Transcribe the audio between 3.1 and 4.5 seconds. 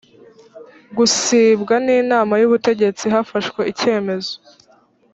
hafashwe icyemezo